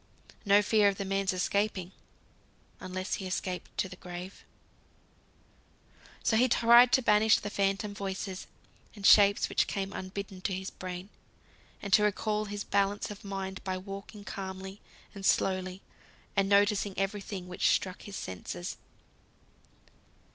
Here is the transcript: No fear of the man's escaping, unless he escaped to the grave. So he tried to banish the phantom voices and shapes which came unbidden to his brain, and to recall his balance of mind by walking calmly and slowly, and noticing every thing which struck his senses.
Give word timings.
No 0.45 0.63
fear 0.63 0.87
of 0.89 0.97
the 0.97 1.05
man's 1.05 1.31
escaping, 1.31 1.91
unless 2.79 3.13
he 3.13 3.27
escaped 3.27 3.77
to 3.77 3.87
the 3.87 3.95
grave. 3.97 4.43
So 6.23 6.37
he 6.37 6.49
tried 6.49 6.91
to 6.93 7.03
banish 7.03 7.37
the 7.37 7.51
phantom 7.51 7.93
voices 7.93 8.47
and 8.95 9.05
shapes 9.05 9.47
which 9.47 9.67
came 9.67 9.93
unbidden 9.93 10.41
to 10.41 10.55
his 10.55 10.71
brain, 10.71 11.09
and 11.83 11.93
to 11.93 12.01
recall 12.01 12.45
his 12.45 12.63
balance 12.63 13.11
of 13.11 13.23
mind 13.23 13.63
by 13.63 13.77
walking 13.77 14.23
calmly 14.23 14.81
and 15.13 15.23
slowly, 15.23 15.83
and 16.35 16.49
noticing 16.49 16.97
every 16.97 17.21
thing 17.21 17.47
which 17.47 17.69
struck 17.69 18.01
his 18.01 18.15
senses. 18.15 18.77